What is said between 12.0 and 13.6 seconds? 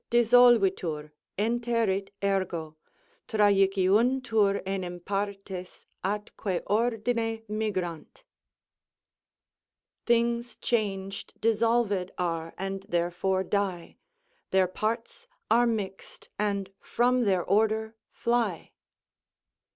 are, and therefore